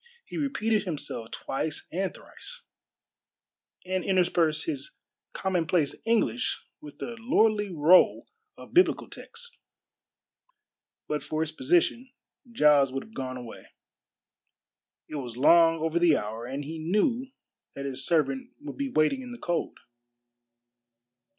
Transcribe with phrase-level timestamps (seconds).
[0.25, 2.63] He repeated himself twice and thrice,
[3.85, 4.95] and interspersed his
[5.31, 8.25] common place English with the lordly roll
[8.57, 9.59] of biblical texts.
[11.07, 12.09] But for his position,
[12.51, 13.73] Giles would have gone away.
[15.07, 17.27] It was long over the hour, and he knew
[17.75, 19.77] that his servant would be waiting in the cold.